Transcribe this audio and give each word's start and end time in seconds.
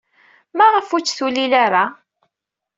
Maɣef 0.57 0.87
ur 0.95 1.01
tt-tulil 1.01 1.53
ara? 1.65 1.83